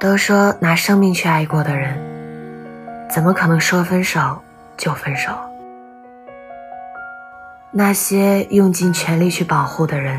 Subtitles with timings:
[0.00, 1.94] 都说拿生命去爱过的人，
[3.10, 4.40] 怎么可能说分手
[4.78, 5.30] 就分手？
[7.70, 10.18] 那些用尽全力去保护的人，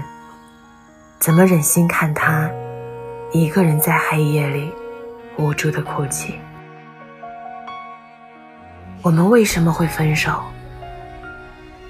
[1.19, 2.47] 怎么忍心看他
[3.31, 4.71] 一个人在黑夜里
[5.39, 6.39] 无助的哭泣？
[9.01, 10.43] 我们为什么会分手？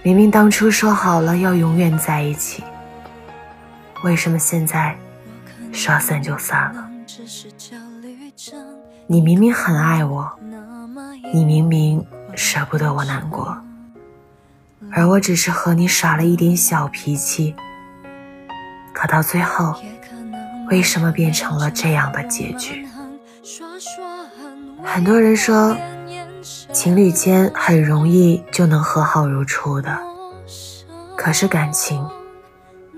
[0.02, 2.63] 明明当初说好了要永远在一起，
[4.02, 4.95] 为什么现在
[5.73, 6.88] 说散就散了？
[9.08, 10.31] 你明明很爱我，
[11.34, 13.57] 你明明舍不得我难过。
[14.91, 17.55] 而我只是和你耍了一点小脾气，
[18.94, 19.76] 可到最后，
[20.70, 22.85] 为什么变成了这样的结局？
[24.84, 25.77] 很多人说，
[26.73, 29.98] 情侣间很容易就能和好如初的，
[31.16, 32.05] 可是感情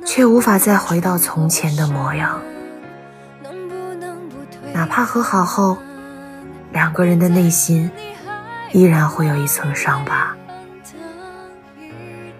[0.06, 2.42] 却无法再回到从前的模样。
[4.74, 5.78] 哪怕和好后，
[6.72, 7.90] 两个人的内心
[8.72, 10.36] 依然会有一层伤疤。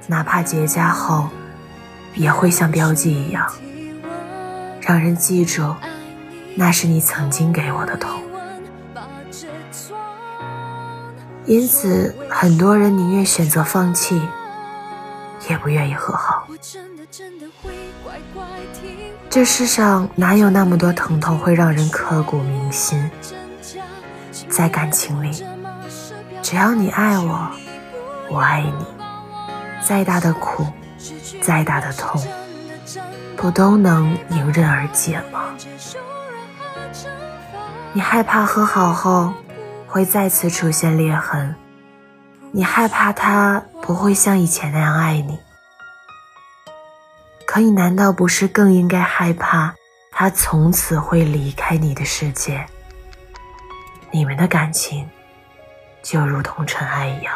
[0.08, 1.30] 哪怕结痂后，
[2.16, 3.48] 也会像标记一样，
[4.82, 5.76] 让人记住，
[6.56, 8.20] 那是你曾经给我的痛。
[11.46, 14.22] 因此，很多人宁愿选择放弃，
[15.50, 16.48] 也不愿意和好。
[19.30, 23.12] 这世上哪有那么多疼痛会让人刻骨铭心？
[24.50, 25.46] 在感情里，
[26.42, 27.52] 只要你爱我，
[28.32, 28.86] 我爱你。
[29.86, 30.66] 再大的苦，
[31.40, 32.20] 再大的痛，
[33.38, 35.54] 不都能迎刃而解吗？
[37.92, 39.32] 你害怕和好后
[39.88, 41.54] 会再次出现裂痕，
[42.52, 45.38] 你害怕他不会像以前那样爱你，
[47.54, 49.72] 可你难道不是更应该害怕
[50.12, 52.66] 他从此会离开你的世界？
[54.10, 55.08] 你们的感情
[56.02, 57.32] 就如同尘埃一样。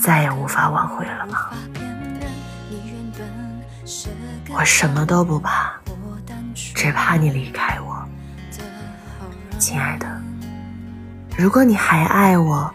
[0.00, 1.50] 再也无法挽回了吗？
[4.56, 5.74] 我什么都不怕，
[6.54, 8.00] 只怕你离开我。
[9.58, 10.06] 亲爱的，
[11.36, 12.72] 如果你还爱我，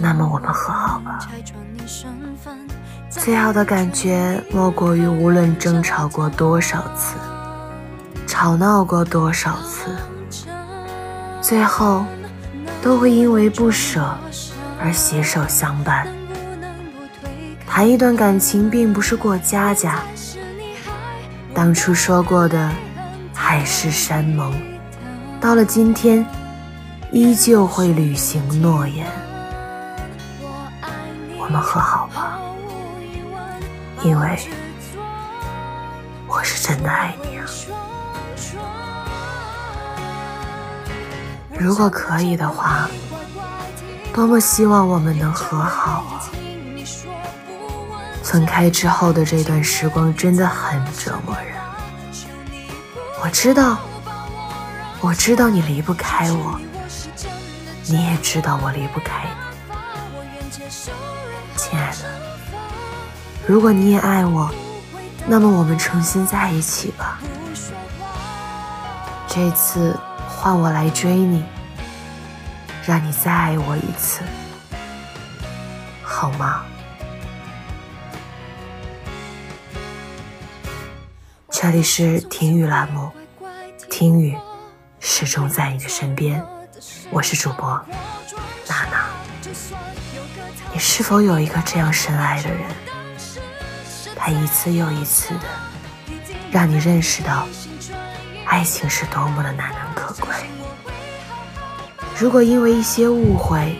[0.00, 1.28] 那么我们和好吧。
[3.10, 7.16] 最好的感觉莫过于无论争吵过多少次，
[8.26, 9.96] 吵闹过多少次，
[11.40, 12.04] 最后
[12.82, 14.14] 都会因为不舍。
[14.80, 16.06] 而携手相伴，
[17.66, 19.98] 谈一段感情并不是过家家。
[21.52, 22.70] 当初说过的
[23.34, 24.54] 海誓山盟，
[25.40, 26.24] 到了今天，
[27.10, 29.04] 依旧会履行诺言。
[31.36, 32.38] 我们和好吧，
[34.02, 34.38] 因为
[36.26, 37.44] 我是真的爱你啊。
[41.58, 42.88] 如果可以的话。
[44.10, 46.26] 多么希望我们能和好啊！
[48.24, 51.54] 分开之后的这段时光真的很折磨人。
[53.22, 53.78] 我知道，
[55.00, 56.58] 我知道你离不开我，
[57.84, 59.30] 你也知道我离不开你。
[61.54, 62.17] 亲爱的，
[63.48, 64.54] 如果你也爱我，
[65.26, 67.18] 那么我们重新在一起吧。
[69.26, 69.98] 这次
[70.28, 71.42] 换我来追你。
[72.84, 74.22] 让你再爱我一次，
[76.02, 76.62] 好吗？
[81.50, 83.10] 这里是听雨栏目，
[83.90, 84.36] 听雨
[85.00, 86.42] 始终在你的身边，
[87.10, 87.68] 我是主播
[88.66, 89.06] 娜娜。
[90.72, 92.60] 你是否有一个这样深爱的人？
[94.16, 95.44] 他一次又一次的
[96.50, 97.46] 让你认识到，
[98.46, 100.34] 爱情是多么的难能可贵。
[102.18, 103.76] 如果因为一些误会，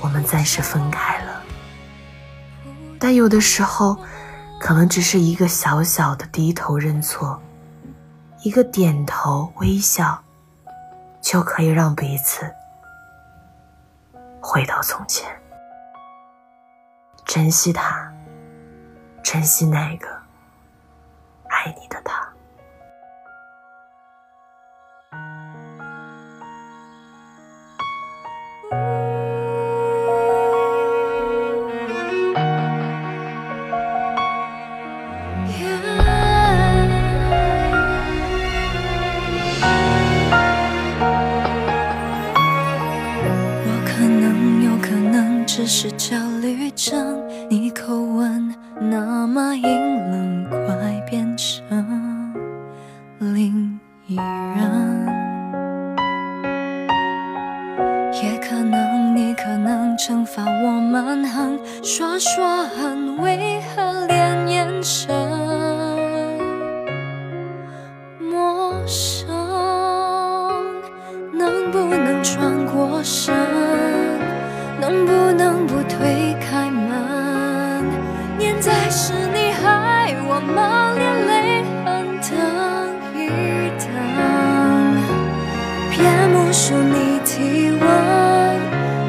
[0.00, 1.42] 我们暂时分开了，
[2.98, 3.98] 但有的时候，
[4.60, 7.42] 可能只是一个小小的低头认错，
[8.42, 10.22] 一个点头微笑，
[11.20, 12.48] 就可以让彼此
[14.40, 15.28] 回到从前。
[17.24, 18.12] 珍惜他，
[19.24, 20.06] 珍惜那个
[21.48, 22.23] 爱你的他。
[86.54, 87.80] 别目数你体温。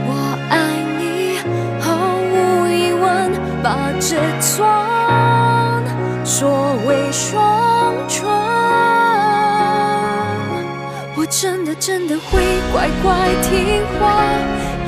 [0.07, 0.09] 我
[0.49, 0.57] 爱
[0.97, 1.37] 你，
[1.79, 2.33] 毫无
[2.67, 3.31] 疑问，
[3.61, 4.17] 把这
[4.57, 5.83] 段
[6.23, 8.25] 作为双唇。
[11.15, 12.41] 我真的真的会
[12.73, 14.23] 乖乖听话，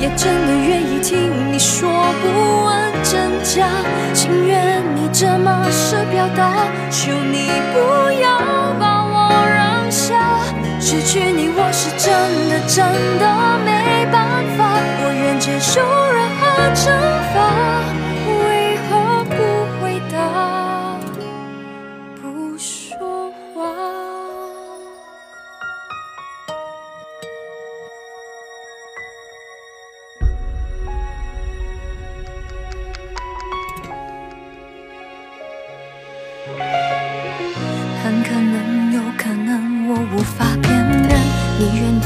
[0.00, 1.88] 也真的愿意听你说
[2.20, 3.68] 不问真假，
[4.12, 7.78] 情愿你这么是表达，求你不
[8.20, 8.28] 要
[8.80, 8.97] 把。
[11.80, 12.10] 是真
[12.48, 12.84] 的真
[13.20, 13.24] 的
[13.64, 14.60] 没办法，
[15.00, 15.80] 我愿接受
[16.10, 16.42] 任何
[16.74, 17.17] 惩罚，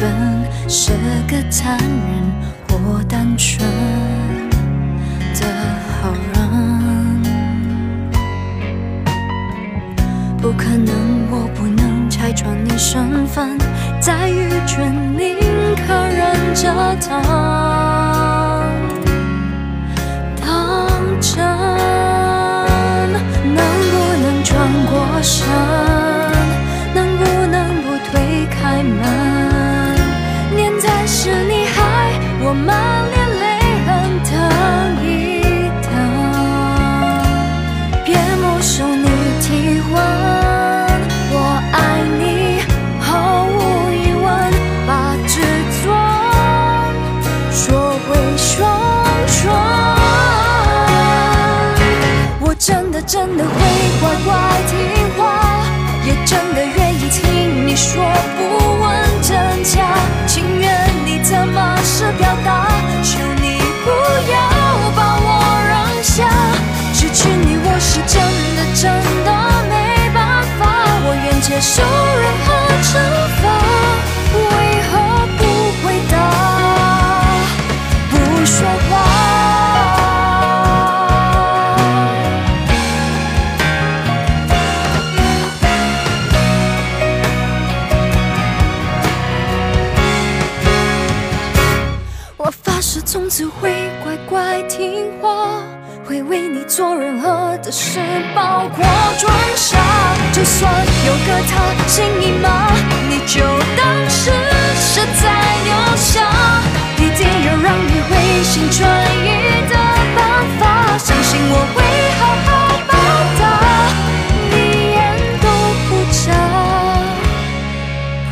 [0.02, 0.10] 本
[0.68, 0.90] 是
[1.28, 1.88] 个残忍
[2.68, 3.64] 或单纯
[5.32, 5.46] 的
[6.00, 7.22] 好人，
[10.38, 10.92] 不可能，
[11.30, 13.56] 我不能拆穿你身份，
[14.00, 15.36] 再愚蠢，宁
[15.86, 17.61] 可忍着疼。
[53.04, 53.50] 真的会
[54.00, 54.32] 乖乖
[54.70, 54.78] 听
[55.18, 55.64] 话，
[56.04, 58.02] 也真的愿意听你说
[58.38, 58.40] 不
[58.80, 62.68] 问真假，情愿你怎么是表达，
[63.02, 63.90] 求你不
[64.30, 64.38] 要
[64.94, 65.26] 把我
[65.68, 66.28] 扔下。
[66.94, 68.22] 失去你我是真
[68.56, 68.82] 的真
[69.24, 69.30] 的
[69.68, 70.60] 没办法，
[71.04, 71.82] 我愿接受
[97.74, 97.98] 是
[98.34, 98.84] 包括
[99.18, 99.78] 装傻
[100.30, 100.70] 就算
[101.06, 102.70] 有个他心已吗
[103.08, 103.40] 你就
[103.78, 104.30] 当是
[104.76, 105.32] 是在
[105.64, 106.20] 留下
[106.98, 108.80] 一定要让你回心转
[109.24, 109.26] 意
[109.70, 109.74] 的
[110.14, 110.20] 办
[110.60, 111.82] 法相信我会
[112.20, 112.50] 好好
[112.88, 112.92] 报
[113.40, 113.42] 答
[114.50, 114.52] 你
[114.92, 115.00] 眼
[115.40, 115.46] 都
[115.88, 116.20] 不眨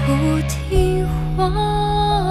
[0.06, 0.08] 不
[0.48, 2.29] 听话。